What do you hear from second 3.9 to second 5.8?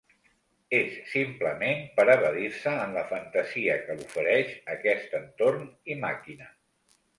l'ofereix aquest entorn